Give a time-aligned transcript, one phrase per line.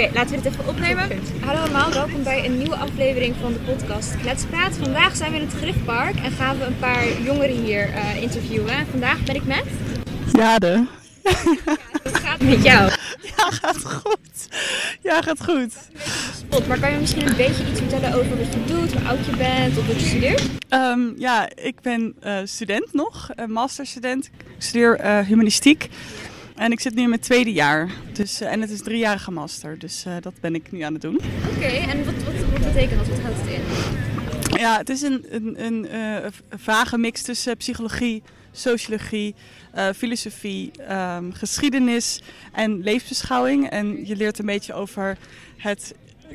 [0.00, 1.08] Oké, laten we dit even opnemen.
[1.40, 4.76] Hallo allemaal, welkom bij een nieuwe aflevering van de podcast Kletspraat.
[4.76, 8.86] Vandaag zijn we in het Griffpark en gaan we een paar jongeren hier eh, interviewen.
[8.90, 9.64] Vandaag ben ik met...
[10.32, 10.86] Jade.
[12.22, 12.90] Gaat het met jou?
[13.36, 14.48] Ja, gaat goed.
[15.02, 15.72] Ja, gaat goed.
[16.36, 19.26] Spot, maar kan je misschien een beetje iets vertellen over wat je doet, hoe oud
[19.26, 20.42] je bent of wat je studeert?
[20.68, 24.26] Ehm, ja, ik ben eh, student nog, masterstudent.
[24.26, 25.88] Ik studeer eh, humanistiek.
[26.60, 27.90] En ik zit nu in mijn tweede jaar.
[28.12, 29.78] Dus, eh, en het is driejarige master.
[29.78, 31.20] Dus eh, dat ben ik nu aan het doen.
[31.56, 33.08] Oké, en wat, wat, wat betekent dat?
[33.08, 34.60] Wat houdt het in?
[34.60, 39.34] Ja, het is een, een, een eh, vage mix tussen psychologie, sociologie,
[39.96, 43.70] filosofie, ehm, geschiedenis en levensbeschouwing.
[43.70, 45.16] En je leert een beetje over
[45.56, 45.94] het,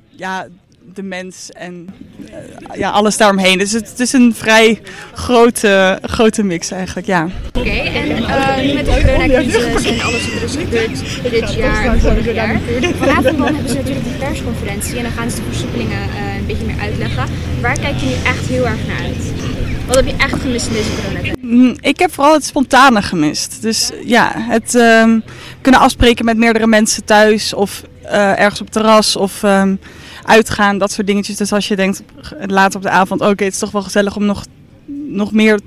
[0.09, 0.47] ja,
[0.93, 1.87] de mens en
[2.31, 3.57] eh, ja, alles daaromheen.
[3.57, 4.81] Dus het, het is een vrij
[5.13, 7.27] grote, grote mix eigenlijk, ja.
[7.53, 11.85] Oké, en eh, nu met de coronacrisis en alles wat er is gebeurd dit jaar
[11.85, 12.59] en vorig jaar.
[12.97, 16.45] Vanavond dan hebben ze natuurlijk die persconferentie en dan gaan ze de versoepelingen eh, een
[16.45, 17.25] beetje meer uitleggen.
[17.61, 19.33] Waar kijk je nu echt heel erg naar uit?
[19.85, 21.41] Wat heb je echt gemist in deze coronatijd?
[21.41, 23.61] Mm, Ik heb vooral het spontane gemist.
[23.61, 25.19] Dus ja, het ehm,
[25.61, 29.75] kunnen afspreken met meerdere mensen thuis of eh, ergens op terras of ehm,
[30.25, 31.37] uitgaan, dat soort dingetjes.
[31.37, 32.03] Dus als je denkt
[32.45, 34.45] later op de avond, oké, het is toch wel gezellig om nog,
[35.07, 35.59] nog meer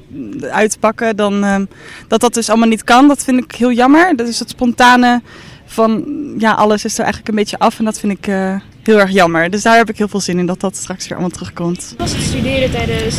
[0.50, 1.64] uit te pakken, dan ehm,
[2.08, 3.08] dat dat dus allemaal niet kan.
[3.08, 4.16] Dat vind ik heel jammer.
[4.16, 5.22] Dat is het spontane
[5.66, 6.04] van,
[6.38, 9.10] ja, alles is er eigenlijk een beetje af en dat vind ik eh, heel erg
[9.10, 9.50] jammer.
[9.50, 11.94] Dus daar heb ik heel veel zin in dat dat straks weer allemaal terugkomt.
[11.98, 13.16] Was het studeren tijdens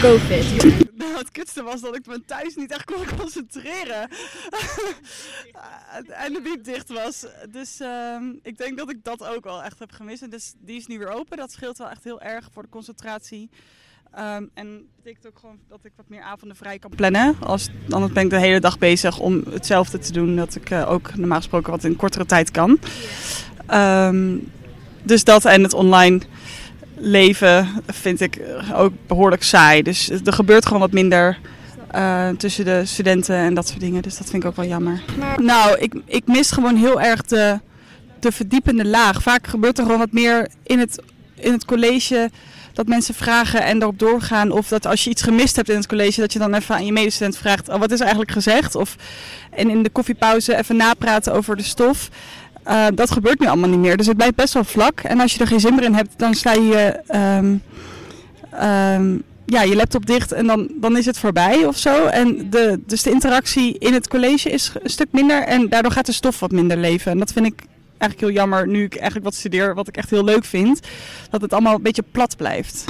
[0.00, 0.90] COVID?
[1.22, 4.00] Het kutste was dat ik me thuis niet echt kon concentreren.
[6.24, 7.26] en de biep dicht was.
[7.50, 10.22] Dus ehm, ik denk dat ik dat ook wel echt heb gemist.
[10.22, 11.36] En dus die is nu weer open.
[11.36, 13.50] Dat scheelt wel echt heel erg voor de concentratie.
[14.10, 17.36] Ehm, en dat betekent ook gewoon dat ik wat meer avonden vrij kan plannen.
[17.40, 20.36] Als, anders ben ik de hele dag bezig om hetzelfde te doen.
[20.36, 22.78] Dat ik eh, ook normaal gesproken wat in kortere tijd kan.
[23.66, 24.38] Ehm,
[25.02, 26.20] dus dat en het online
[26.96, 28.40] leven vind ik
[28.74, 29.82] ook behoorlijk saai.
[29.82, 31.38] Dus er gebeurt gewoon wat minder
[31.90, 34.02] eh, tussen de studenten en dat soort dingen.
[34.02, 35.02] Dus dat vind ik ook wel jammer.
[35.36, 37.60] Nou, ik, ik mis gewoon heel erg de,
[38.20, 39.22] de verdiepende laag.
[39.22, 41.02] Vaak gebeurt er gewoon wat meer in het,
[41.34, 42.30] in het college
[42.72, 44.50] dat mensen vragen en erop doorgaan.
[44.50, 46.86] Of dat als je iets gemist hebt in het college, dat je dan even aan
[46.86, 48.74] je medestudent vraagt: oh, wat is er eigenlijk gezegd?
[48.74, 48.96] Of
[49.50, 52.08] en in de koffiepauze even napraten over de stof.
[52.68, 53.96] Uh, dat gebeurt nu allemaal niet meer.
[53.96, 55.00] Dus het blijft best wel vlak.
[55.00, 57.56] En als je er geen zin meer in hebt, dan sla je ehm,
[58.50, 62.06] ehm, ja, je laptop dicht en dan, dan is het voorbij of zo.
[62.06, 65.42] En de, dus de interactie in het college is een stuk minder.
[65.42, 67.12] En daardoor gaat de stof wat minder leven.
[67.12, 67.62] En dat vind ik
[67.98, 70.80] eigenlijk heel jammer nu ik eigenlijk wat studeer, wat ik echt heel leuk vind.
[71.30, 72.84] Dat het allemaal een beetje plat blijft.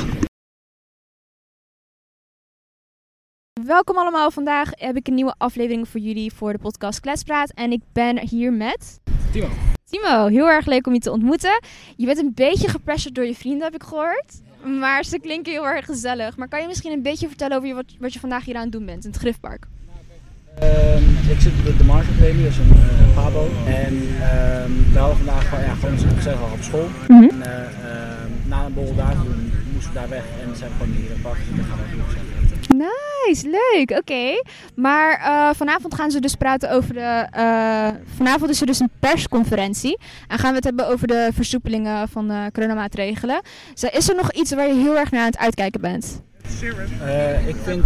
[3.67, 4.31] Welkom allemaal.
[4.31, 7.51] Vandaag heb ik een nieuwe aflevering voor jullie voor de podcast Kletspraat.
[7.51, 9.01] En ik ben hier met...
[9.33, 9.49] Timo.
[9.85, 11.61] Timo, heel erg leuk om je te ontmoeten.
[11.97, 14.41] Je bent een beetje gepressured door je vrienden, heb ik gehoord.
[14.81, 16.37] Maar ze klinken heel erg gezellig.
[16.37, 18.63] Maar kan je misschien een beetje vertellen over je, wat, wat je vandaag hier aan
[18.63, 19.67] het doen bent in het Griffpark?
[20.59, 23.49] Ehm, ik zit op de, de Market Academy, dat is een eh, Pabo.
[23.67, 26.89] En ehm, we hadden vandaag gewoon, ja, gewoon gezellig al op school.
[27.09, 27.23] Mhm.
[27.23, 29.17] En, eh, ehm, na een borrel daar
[29.73, 31.65] moesten we daar weg en zijn we gewoon hier in het park zitten.
[31.65, 32.52] gaan we ook.
[32.77, 34.43] Nice, leuk, oké.
[34.75, 37.27] Maar eh, vanavond gaan ze dus praten over de...
[37.31, 39.99] eh, vanavond is er dus een persconferentie.
[40.29, 43.41] En gaan we het hebben over de versoepelingen van de coronamaatregelen.
[43.75, 46.23] Dus is er nog iets waar je heel erg naar aan het uitkijken bent?
[47.05, 47.85] Eh, ik vind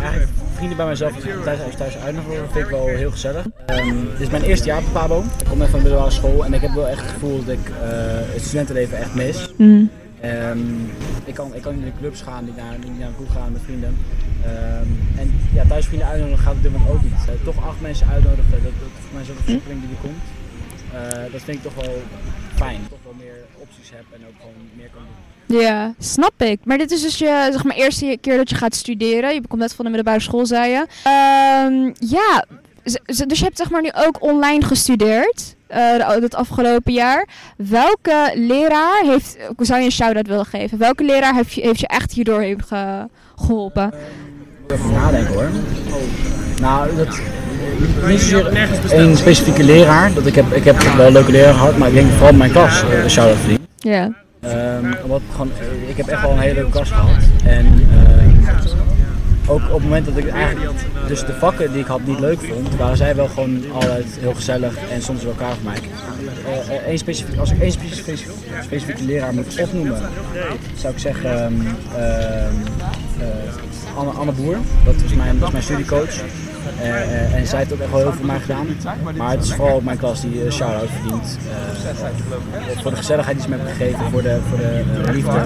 [0.00, 1.12] eigenlijk vrienden bij mezelf
[1.44, 3.46] thuis, thuis uitnodigen vind ik wel heel gezellig.
[3.66, 5.18] Ehm, dit is mijn eerste jaar op Pabo.
[5.20, 7.54] Ik kom net van de middelbare school en ik heb wel echt het gevoel dat
[7.54, 7.70] ik
[8.32, 9.52] het studentenleven echt mis.
[10.24, 10.58] Ehm,
[11.24, 13.62] ik, kan, ik kan in de clubs gaan, die naar, die naar naartoe gaan met
[13.62, 13.96] vrienden.
[14.44, 14.88] Ehm,
[15.20, 17.12] en ja, thuis vrienden uitnodigen gaat op dit ook niet.
[17.12, 20.24] Eh, toch acht mensen uitnodigen, dat, dat is voor mij zo'n versoepeling die er komt.
[20.94, 22.02] Eh, dat vind ik toch wel
[22.54, 22.80] fijn.
[22.88, 25.60] Toch wel meer opties heb en ook gewoon meer kan doen.
[25.60, 26.60] Ja, snap ik.
[26.64, 29.34] Maar dit is dus je zeg maar, eerste keer dat je gaat studeren.
[29.34, 30.86] Je komt net van de middelbare school, zei je.
[31.04, 32.44] Ehm, ja,
[32.82, 35.56] dus je hebt zeg maar nu ook online gestudeerd.
[35.74, 37.28] Eh, het afgelopen jaar.
[37.56, 40.78] Welke leraar heeft, zou je een shout-out willen geven?
[40.78, 43.92] Welke leraar heeft je, heeft je echt hierdoor heen ge- geholpen?
[44.66, 45.48] Even nadenken hoor.
[46.60, 47.20] Nou, dat,
[48.06, 48.52] niet zozeer
[48.90, 50.12] één specifieke leraar.
[50.14, 52.82] Dat ik, heb, ik heb wel leuke leraar gehad, maar ik denk vooral mijn klas
[52.82, 53.66] uh, shout-out verdienen.
[53.78, 54.10] Ja.
[54.40, 57.08] Ehm, omdat gewoon, eh, ik heb echt wel een hele leuke klas gehad.
[57.44, 58.93] En ehm,
[59.46, 62.38] ook op het moment dat ik eigenlijk dus de vakken die ik had niet leuk
[62.40, 65.80] vond, waren zij wel gewoon altijd heel gezellig en soms wel elkaar voor mij.
[66.68, 68.22] Eh, eh, specifiek, als ik één specifieke,
[68.62, 70.00] specifieke leraar moet opnoemen,
[70.76, 71.52] zou ik zeggen ehm,
[71.96, 72.54] ehm,
[73.18, 74.56] eh, Anne, Anne Boer.
[74.84, 76.20] Dat is mijn, mijn studiecoach.
[77.32, 78.66] En zij heeft ook echt wel heel veel voor mij gedaan.
[79.16, 81.38] Maar het is vooral ook mijn klas die shout-out verdient.
[82.82, 85.42] Voor de gezelligheid die ze me hebben gegeven, voor de, voor de liefde.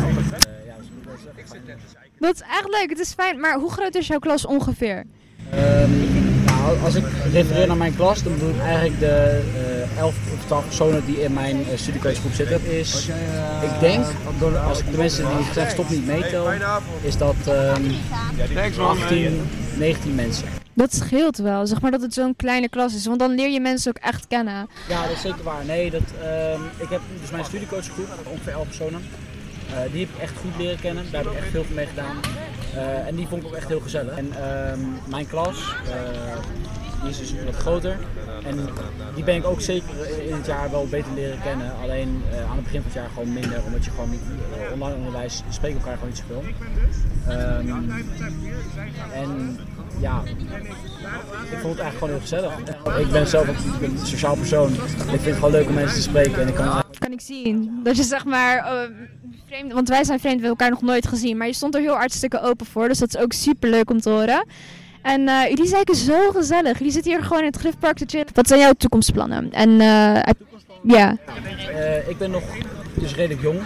[2.19, 3.41] Dat is echt leuk, het is fijn.
[3.41, 5.05] Maar hoe groot is jouw klas ongeveer?
[5.55, 10.17] Um, nou, als ik refereer naar mijn klas, dan bedoel ik eigenlijk de uh, elf
[10.35, 12.65] of twaalf personen die in mijn uh, zitten.
[12.71, 13.09] Is,
[13.63, 14.05] ik denk,
[14.67, 16.51] als ik de mensen die gezegd stop niet meetel,
[17.03, 20.49] is dat um, 18, 19 mensen.
[20.73, 23.61] Dat scheelt wel, zeg maar dat het zo'n kleine klas is, want dan leer je
[23.61, 24.69] mensen ook echt kennen.
[24.89, 25.65] Ja, dat is zeker waar.
[25.65, 29.01] Nee, dat, um, ik heb dus mijn studiecoachgroep, ongeveer 11 personen.
[29.71, 31.87] Uh, die heb ik echt goed leren kennen, daar heb ik echt veel van mee
[31.87, 32.17] gedaan.
[32.75, 34.17] Uh, en die vond ik ook echt heel gezellig.
[34.17, 35.93] En uh, mijn klas, uh,
[37.03, 37.97] die is dus wat groter.
[38.45, 38.69] En
[39.15, 41.73] die ben ik ook zeker in het jaar wel beter leren kennen.
[41.83, 44.11] Alleen aan het begin van het jaar gewoon minder, omdat je gewoon
[44.73, 46.45] online onderwijs spreekt elkaar gewoon niet zoveel.
[47.29, 47.91] Um,
[49.13, 49.59] en
[50.01, 50.23] ja,
[51.51, 52.59] ik vond het eigenlijk gewoon heel gezellig.
[53.07, 53.49] Ik ben zelf
[53.83, 54.73] een sociaal persoon.
[54.73, 56.43] Ik vind het gewoon leuk om mensen te spreken.
[56.43, 58.89] En ik kan, kan ik zien dat je zeg maar
[59.49, 61.37] vreemd, want wij zijn vreemd, we hebben elkaar nog nooit gezien.
[61.37, 64.01] Maar je stond er heel hartstikke open voor, dus dat is ook super leuk om
[64.01, 64.47] te horen.
[65.03, 66.79] En uh, jullie zijn zo gezellig.
[66.79, 68.27] Jullie zitten hier gewoon in het Griffpark te chillen.
[68.33, 69.53] Wat zijn jouw toekomstplannen?
[69.53, 70.19] En uh,
[70.83, 71.17] ja.
[71.71, 72.43] Uh, ik ben nog
[72.95, 73.61] dus redelijk jong.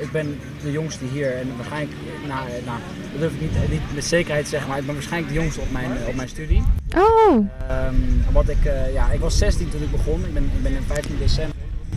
[0.00, 1.96] ik ben de jongste hier en waarschijnlijk,
[2.28, 2.78] nou, nou,
[3.12, 5.60] dat durf ik niet, niet met zekerheid te zeggen, maar ik ben waarschijnlijk de jongste
[5.60, 6.62] op mijn, op mijn studie.
[6.96, 7.34] Oh.
[7.34, 8.62] Um, wat ik,
[8.92, 10.24] ja, ik was 16 toen ik begon.
[10.24, 11.54] Ik ben, ik ben in 15 december.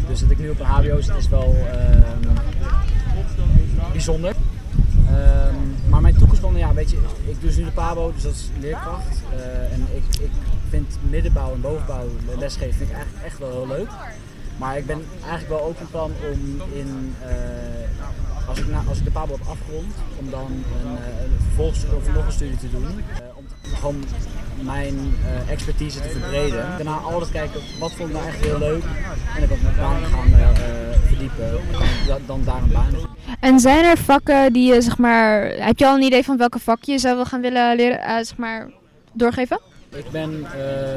[0.07, 2.29] Dus dat ik nu op een HBO zit is wel uh,
[4.05, 4.35] bijzonder.
[5.11, 8.33] Um, maar mijn toekomstplannen, ja, weet je, ik doe dus nu de PABO, dus dat
[8.33, 9.21] is leerkracht.
[9.35, 10.31] Uh, en ik, ik
[10.69, 12.07] vind middenbouw en bovenbouw
[12.37, 13.89] lesgeven vind ik eigenlijk echt wel heel leuk.
[14.57, 18.97] Maar ik ben eigenlijk wel ook van plan om in, uh, als, ik na, als
[18.97, 20.51] ik de PABO heb afgerond, om dan
[20.85, 20.91] een,
[21.23, 22.85] een vervolgstudie of nog een studie te doen.
[23.33, 24.03] om gewoon
[24.61, 24.95] mijn
[25.49, 26.65] expertise te verbreden.
[26.77, 28.83] Daarna altijd kijken wat vond ik nou echt heel leuk
[29.35, 30.55] en ik op mijn baan gaan
[31.07, 31.51] verdiepen
[32.09, 33.08] en dan daar een baan
[33.39, 36.59] En zijn er vakken die je zeg maar, heb je al een idee van welke
[36.59, 38.69] vak je zou gaan willen leren, uh, zeg maar,
[39.13, 39.59] doorgeven?
[39.95, 40.45] Ik ben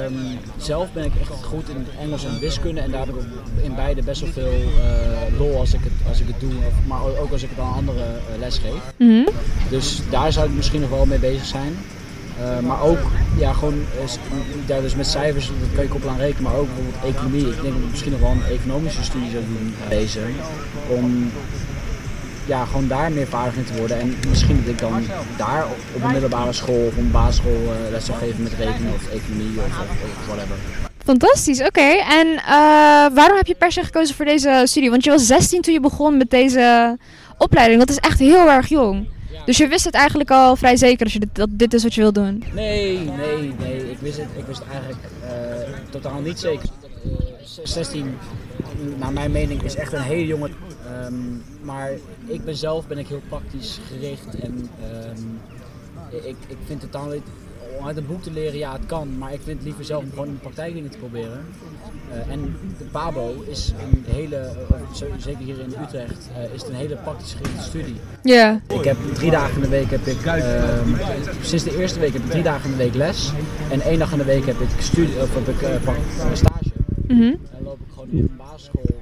[0.04, 3.24] um, zelf ben ik echt goed in Engels en wiskunde en daar heb ik
[3.62, 6.86] in beide best wel veel uh, lol als ik het, als ik het doe, of,
[6.86, 8.82] maar ook als ik het aan anderen uh, les geef.
[8.98, 9.26] Mm -hmm.
[9.70, 11.76] Dus daar zou ik misschien nog wel mee bezig zijn.
[12.40, 12.98] Uh, maar ook
[13.38, 13.84] ja, gewoon
[14.66, 17.46] ja, dus met cijfers, dat kan je koppelen aan rekenen, maar ook bijvoorbeeld economie.
[17.46, 20.20] Ik denk dat ik misschien nog wel een economische studie zou doen deze.
[20.88, 21.30] Om
[22.46, 24.00] ja, gewoon daar meer vaardig in te worden.
[24.00, 25.04] En misschien dat ik dan
[25.36, 29.08] daar op een middelbare school of een basisschool uh, les zou geven met rekenen of
[29.08, 30.56] economie of, of, whatever.
[31.04, 31.68] Fantastisch, oké.
[31.68, 31.98] Okay.
[31.98, 32.44] En uh,
[33.14, 34.90] waarom heb je per se gekozen voor deze studie?
[34.90, 36.98] Want je was 16 toen je begon met deze
[37.38, 37.78] opleiding.
[37.78, 39.06] Dat is echt heel erg jong.
[39.44, 41.94] Dus je wist het eigenlijk al vrij zeker als je dit, dat dit is wat
[41.94, 42.44] je wil doen?
[42.54, 43.90] Nee, nee, nee.
[43.90, 46.68] Ik wist het, ik wist het eigenlijk uh, totaal niet zeker.
[47.04, 47.12] Uh,
[47.62, 48.18] 16,
[48.98, 50.50] naar mijn mening, is echt een hele jonge.
[51.06, 51.90] Um, maar
[52.26, 54.68] ik ben zelf ben ik heel praktisch gericht en
[55.08, 55.40] um,
[56.10, 57.22] ik, ik vind totaal niet
[57.78, 59.18] om uit een boek te leren, ja, het kan.
[59.18, 61.44] Maar ik vind het liever zelf om gewoon in de praktijk dingen te proberen.
[62.10, 66.70] Uh, en de PABO is een hele, uh, zeker hier in Utrecht, uh, is het
[66.70, 67.96] een hele praktisch gerichte studie.
[68.22, 68.60] Ja.
[68.68, 68.80] Yeah.
[68.80, 70.88] Ik heb drie dagen in de week heb ik, ehm,
[71.42, 73.32] sinds de eerste week heb ik drie dagen in de week les.
[73.70, 75.56] En één dag in de week heb ik, studie, of heb ik
[76.32, 76.70] stage.
[77.08, 77.38] Mm -hmm.
[78.12, 79.00] In een basisschool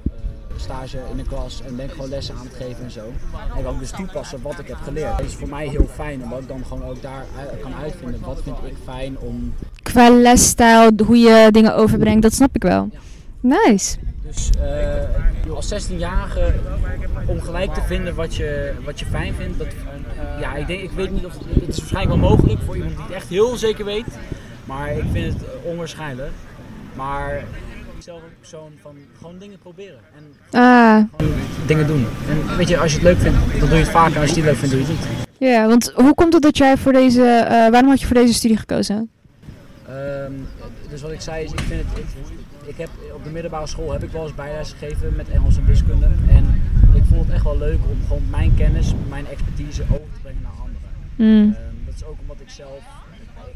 [0.57, 3.13] stage in de klas en ben ik gewoon lessen aan het geven en zo.
[3.57, 5.19] En kan ik dus toepassen wat ik heb geleerd.
[5.19, 7.25] Dat is voor mij heel fijn, omdat ik dan gewoon ook daar
[7.61, 9.55] kan uitvinden wat vind ik fijn om...
[9.83, 12.89] Qua lesstijl, hoe je dingen overbrengt, dat snap ik wel.
[13.41, 13.97] Nice.
[14.23, 14.51] Dus
[15.47, 16.55] uh, als 16-jarige
[17.27, 20.81] om gelijk te vinden wat je, wat je fijn vindt, dat, uh, ja, ik, denk,
[20.81, 23.57] ik weet niet of het is waarschijnlijk wel mogelijk voor iemand die het echt heel
[23.57, 24.19] zeker weet,
[24.65, 26.33] maar ik vind het onwaarschijnlijk.
[26.97, 27.45] Maar
[28.11, 30.01] zelf een persoon van gewoon dingen proberen.
[30.17, 31.05] En ah.
[31.67, 32.07] dingen doen.
[32.29, 34.21] En weet je, als je het leuk vindt, dan doe je het vaker.
[34.21, 35.29] Als je het niet leuk vindt, doe je het niet.
[35.39, 38.35] Ja, want hoe komt het dat jij voor deze, uh, waarom had je voor deze
[38.35, 39.11] studie gekozen?
[39.91, 40.47] Um,
[40.91, 42.05] dus wat ik zei is, ik vind het, ik,
[42.65, 45.67] ik heb op de middelbare school heb ik wel eens bijles gegeven met Engels en
[45.67, 46.07] wiskunde.
[46.29, 46.63] En
[46.95, 50.43] ik vond het echt wel leuk om gewoon mijn kennis, mijn expertise over te brengen
[50.43, 50.91] naar anderen.
[51.17, 51.27] Mm.
[51.27, 51.70] Um, is ook
[52.31, 52.83] omdat ik zelf,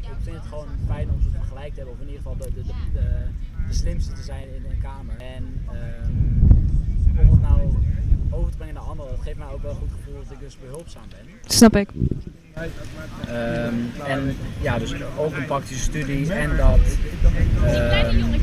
[0.01, 2.53] ik vind het gewoon fijn om ze gelijk te hebben, of in ieder geval de,
[2.53, 2.63] de,
[2.93, 3.07] de,
[3.67, 5.15] de slimste te zijn in een kamer.
[5.17, 6.47] En um,
[7.19, 7.61] om het nou
[8.29, 10.39] over te brengen naar anderen, dat geeft mij ook wel een goed gevoel dat ik
[10.39, 11.33] dus behulpzaam ben.
[11.45, 11.89] Snap ik.
[11.93, 16.79] Um, en ja, dus ook een praktische studie en dat.
[16.79, 18.39] Um,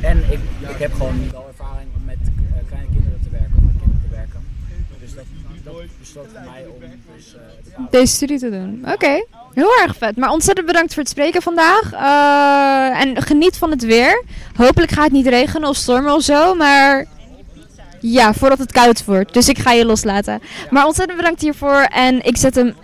[0.00, 3.76] en ik, ik heb gewoon wel ervaring om met uh, kleine kinderen te werken, met
[3.76, 4.40] kinderen te werken.
[5.00, 5.24] Dus dat,
[5.64, 6.80] dat besloot voor mij om
[7.14, 7.36] dus,
[7.78, 8.78] uh, deze studie te doen.
[8.80, 9.26] Oké, okay.
[9.58, 10.16] Heel erg vet.
[10.16, 11.92] Maar ontzettend bedankt voor het spreken vandaag.
[11.92, 14.24] Uh, en geniet van het weer.
[14.56, 16.54] Hopelijk gaat het niet regenen of stormen of zo.
[16.54, 17.06] Maar
[18.00, 19.34] ja, voordat het koud wordt.
[19.34, 20.40] Dus ik ga je loslaten.
[20.70, 21.80] Maar ontzettend bedankt hiervoor.
[21.80, 22.74] En ik zet hem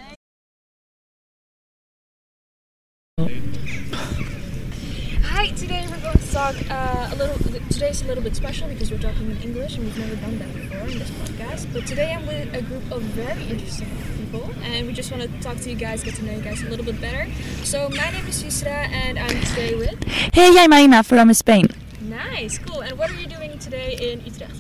[5.35, 7.44] Hi, today we're going to talk uh, a little.
[7.85, 10.55] Today's a little bit special because we're talking in English and we've never done that
[10.55, 11.71] before in this podcast.
[11.71, 15.29] But today I'm with a group of very interesting people and we just want to
[15.43, 17.31] talk to you guys, get to know you guys a little bit better.
[17.63, 20.03] So my name is Yusra and I'm today with.
[20.33, 21.69] Hey, I'm Marina from Spain.
[22.01, 22.81] Nice, cool.
[22.81, 24.59] And what are you doing today in Utrecht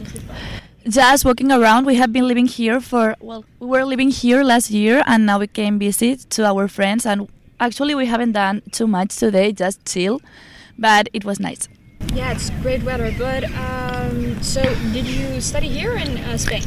[0.85, 0.91] in?
[0.93, 1.87] Just walking around.
[1.87, 5.39] We have been living here for well, we were living here last year and now
[5.39, 7.27] we came visit to our friends and
[7.59, 10.21] actually we haven't done too much today, just chill
[10.79, 11.69] but it was nice.
[12.15, 13.13] Yeah, it's great weather.
[13.19, 16.63] But um, so, did you study here in uh, Spain?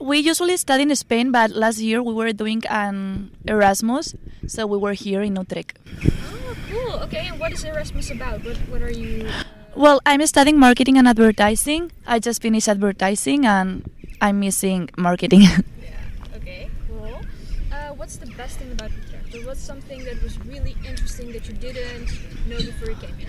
[0.00, 4.14] We usually study in Spain, but last year we were doing an Erasmus,
[4.46, 5.76] so we were here in Utrecht.
[6.32, 6.92] Oh, cool.
[7.04, 8.44] Okay, and what is Erasmus about?
[8.44, 9.26] What, what are you?
[9.28, 9.44] Uh...
[9.76, 11.92] Well, I'm studying marketing and advertising.
[12.06, 13.84] I just finished advertising, and
[14.20, 15.42] I'm missing marketing.
[15.82, 16.36] yeah.
[16.36, 16.70] Okay.
[16.88, 17.20] Cool.
[17.70, 19.46] Uh, what's the best thing about Utrecht?
[19.46, 22.08] What's something that was really interesting that you didn't
[22.48, 23.28] know before you came here?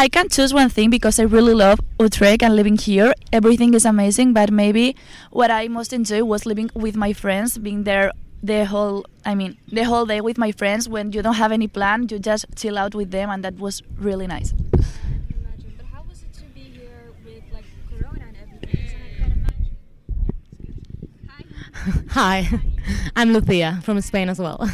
[0.00, 3.12] I can choose one thing because I really love Utrecht and living here.
[3.34, 4.96] Everything is amazing, but maybe
[5.30, 8.10] what I most enjoy was living with my friends, being there
[8.42, 11.68] the whole I mean the whole day with my friends when you don't have any
[11.68, 14.52] plan, you just chill out with them and that was really nice.
[14.52, 15.74] Imagine.
[15.76, 19.44] But how was it to be here with like corona and everything?
[21.28, 22.48] Hi.
[22.48, 22.60] Hi.
[23.16, 24.66] I'm Lucia from Spain as well.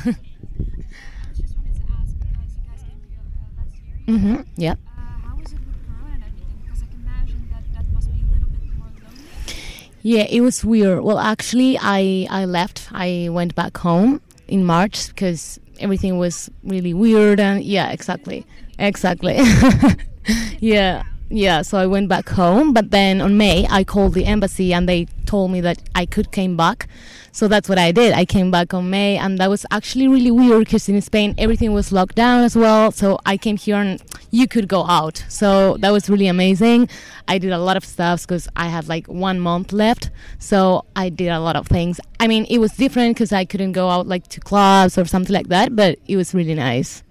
[4.06, 4.42] Mm-hmm.
[4.56, 4.78] Yep.
[4.86, 6.62] Uh, how was it with Corona and everything?
[6.62, 9.26] Because I can imagine that that must be a little bit more lonely.
[10.06, 11.02] Yeah, it was weird.
[11.02, 12.88] Well, actually, I I left.
[12.92, 18.46] I went back home in March because everything was really weird and yeah, exactly,
[18.78, 19.36] exactly.
[20.60, 21.02] yeah.
[21.28, 24.88] Yeah, so I went back home, but then on May I called the embassy and
[24.88, 26.88] they told me that I could came back.
[27.32, 28.14] So that's what I did.
[28.14, 31.74] I came back on May and that was actually really weird because in Spain everything
[31.74, 32.90] was locked down as well.
[32.92, 35.22] So I came here and you could go out.
[35.28, 36.88] So that was really amazing.
[37.28, 40.10] I did a lot of stuff because I had like one month left.
[40.38, 42.00] So I did a lot of things.
[42.20, 45.34] I mean, it was different because I couldn't go out like to clubs or something
[45.34, 47.02] like that, but it was really nice.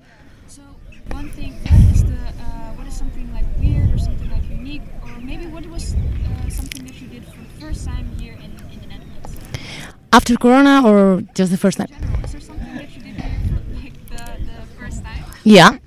[0.47, 0.61] So
[1.09, 4.81] one thing, what is the uh, what is something like weird or something like unique,
[5.03, 8.51] or maybe what was uh, something that you did for the first time here in,
[8.73, 9.37] in the Netherlands?
[10.11, 11.87] After Corona or just the first time?
[11.87, 15.23] General, is there something that you did here for like the, the first time?
[15.45, 15.77] Yeah.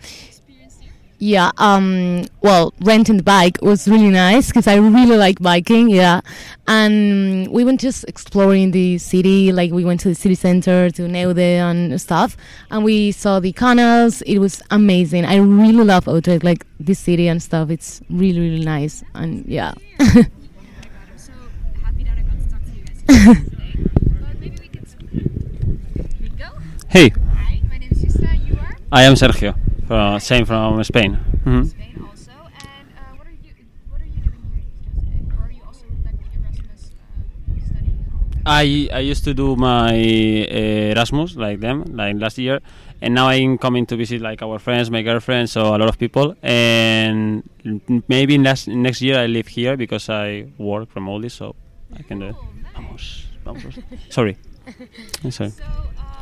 [1.19, 1.31] Experienced here?
[1.31, 6.21] Yeah, um, well, renting the bike was really nice because I really like biking, yeah.
[6.67, 11.09] And we went just exploring the city, like we went to the city center, to
[11.09, 12.37] Neude and stuff,
[12.71, 14.23] and we saw the canals.
[14.23, 15.25] It was amazing.
[15.25, 17.71] I really love Utrecht, like this city and stuff.
[17.71, 19.75] It's really, really nice, and yeah.
[20.01, 20.27] Oh my god,
[21.11, 21.33] I'm so
[21.83, 23.89] happy that I got to talk to you guys today.
[24.21, 24.87] But maybe we could.
[25.11, 26.49] Here we go.
[26.89, 28.37] Hey, Hi, my name is Justa.
[28.37, 29.55] You are I am Sergio,
[29.89, 31.19] from, same from Spain.
[31.45, 31.67] Mhm.
[31.67, 32.31] Spain also.
[32.33, 33.53] And uh, what are you
[33.91, 35.21] what are you doing here in Utrecht today?
[35.37, 37.97] Or are you also like the Erasmus uh, studying?
[38.47, 42.61] I, I used to do my uh, Erasmus like them, like last year,
[43.03, 45.99] and now I'm coming to visit like our friends, my girlfriend, so a lot of
[45.99, 46.35] people.
[46.43, 47.43] And
[48.09, 51.55] maybe next next year I live here because I work from remotely, so
[51.99, 52.37] I can do it.
[52.75, 53.79] Vamos, vamos.
[54.11, 54.37] Sorry,
[55.31, 55.51] sorry.
[55.51, 55.69] So uh,
[55.99, 56.18] uh,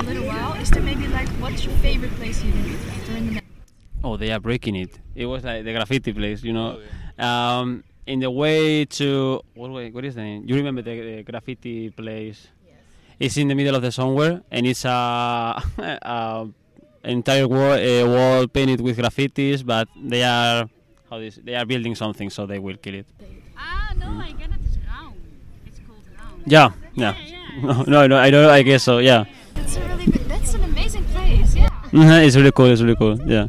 [0.00, 3.16] a little while, is there maybe like what's your favorite place here in Utrecht or
[3.16, 3.72] in the Netherlands?
[4.02, 4.98] Oh, they are breaking it.
[5.14, 6.80] It was like the graffiti place, you know.
[7.18, 10.44] Um, in the way to what, way- what is the name?
[10.46, 12.48] You remember the, the graffiti place?
[12.66, 12.76] Yes.
[13.18, 14.90] It's in the middle of the somewhere, and it's a,
[15.78, 16.48] a
[17.04, 19.64] entire wall, uh, wall painted with graffitis.
[19.64, 20.68] But they are
[21.10, 21.38] how this?
[21.44, 23.06] They are building something, so they will kill it.
[23.58, 24.56] Ah, no, I get it.
[24.64, 25.16] It's round.
[25.66, 26.42] It's called round.
[26.46, 27.14] Yeah, yeah.
[27.62, 28.48] No, no, no, I don't.
[28.48, 28.98] I guess so.
[28.98, 29.24] Yeah,
[31.92, 32.66] it's really cool.
[32.66, 33.20] It's really cool.
[33.20, 33.48] Yeah.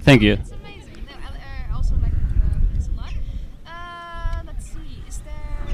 [0.00, 0.34] Thank you.
[0.34, 1.06] It's amazing.
[1.08, 3.12] No, I, I also like the place a lot.
[3.66, 5.02] Uh, let's see.
[5.08, 5.66] Is there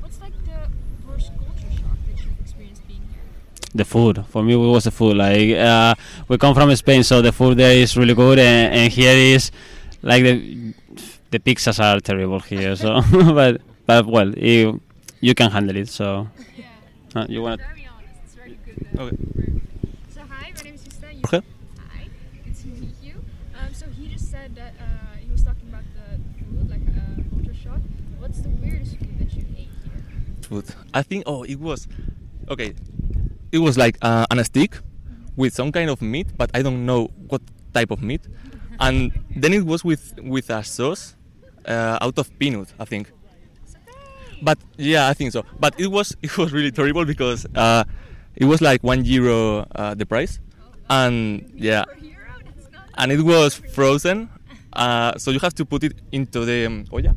[0.00, 0.70] what's like the
[1.08, 3.70] worst culture shock that you've experienced being here?
[3.74, 5.94] the food for me it was the food like uh,
[6.28, 9.50] we come from spain so the food there is really good and, and here is
[10.02, 10.74] like the
[11.30, 13.00] the pizzas are terrible here so
[13.34, 14.80] but but well you
[15.20, 16.26] you can handle it so
[17.14, 18.20] uh, you want Very honest.
[18.24, 18.86] It's very good.
[18.98, 19.57] Okay.
[20.48, 21.12] Hi, my name is Sista.
[21.12, 21.42] You-
[21.92, 22.08] Hi.
[22.62, 23.22] To meet you.
[23.60, 27.28] Um, so he just said that uh, he was talking about the food, like a
[27.28, 27.80] culture shock.
[28.18, 30.02] What's the weirdest food that you ate here?
[30.40, 30.64] food.
[30.94, 31.86] I think oh it was
[32.48, 32.72] okay.
[33.52, 34.78] It was like uh, on a stick
[35.36, 37.42] with some kind of meat, but I don't know what
[37.74, 38.22] type of meat.
[38.80, 41.14] And then it was with with a sauce
[41.66, 43.12] uh, out of peanut, I think.
[44.40, 45.44] But yeah, I think so.
[45.60, 47.84] But it was it was really terrible because uh,
[48.38, 50.38] it was like one euro uh, the price,
[50.88, 51.84] and yeah,
[52.96, 54.30] and it was frozen.
[54.72, 57.12] Uh, so you have to put it into the um, oh yeah,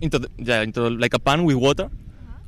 [0.00, 1.88] into the, yeah into like a pan with water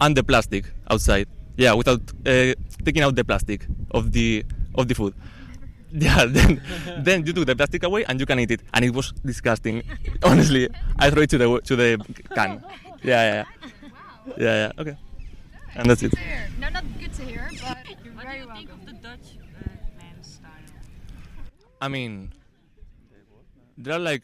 [0.01, 1.29] and the plastic outside.
[1.57, 2.53] Yeah, without uh,
[2.85, 4.45] taking out the plastic of the
[4.75, 5.15] of the food.
[5.93, 6.61] Yeah, then
[6.99, 9.83] then you took the plastic away and you can eat it, and it was disgusting.
[10.23, 11.97] Honestly, I throw it to the to the
[12.35, 12.61] can.
[13.05, 13.45] Yeah, yeah,
[14.27, 14.81] yeah, yeah, yeah.
[14.83, 14.97] Okay,
[15.77, 16.15] and that's it.
[16.59, 19.29] No, not good to hear, but you're What do very you think of the Dutch
[19.37, 19.69] uh,
[19.99, 20.51] man style?
[21.81, 22.33] I mean,
[23.77, 24.23] there are like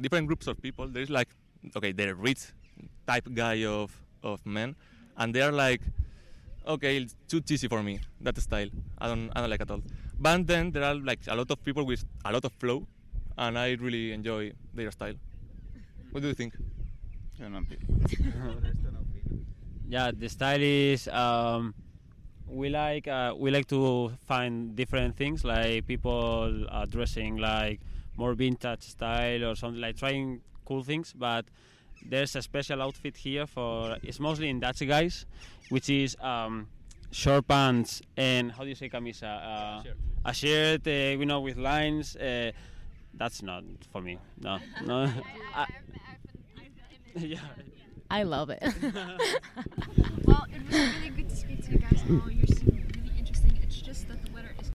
[0.00, 0.88] different groups of people.
[0.88, 1.28] There is like,
[1.76, 2.52] okay, the rich
[3.06, 3.92] type guy of,
[4.22, 4.76] of men,
[5.18, 5.82] and they are like,
[6.66, 8.00] okay, it's too cheesy for me.
[8.22, 8.68] That style,
[8.98, 9.82] I don't, I don't like at all.
[10.18, 12.86] But then there are like a lot of people with a lot of flow,
[13.36, 15.14] and I really enjoy their style.
[16.10, 16.54] What do you think?
[19.88, 21.74] yeah the style is um,
[22.46, 27.80] we like uh, we like to find different things like people are dressing like
[28.16, 31.46] more vintage style or something like trying cool things but
[32.04, 35.24] there's a special outfit here for it's mostly in Dutch guys
[35.70, 36.68] which is um,
[37.10, 39.82] short pants and how do you say camisa uh,
[40.24, 42.52] a shirt uh, you know with lines uh,
[43.14, 45.10] that's not for me no no
[45.54, 45.66] I,
[47.16, 47.38] yeah
[48.10, 48.62] I love it.
[50.24, 52.30] Well, it was really good to speak to you guys all.
[52.30, 52.72] You're super